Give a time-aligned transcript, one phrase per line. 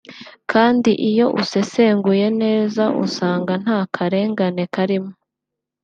[0.51, 5.11] kandi iyo usesenguye neza usanga nta karengane karimo”